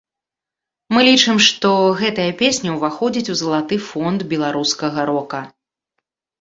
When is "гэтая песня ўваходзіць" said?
2.01-3.31